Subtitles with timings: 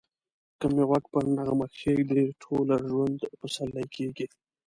[0.59, 4.25] که می غوږ پر نغمه کښېږدې ټوله ژوند پسرلی کېږی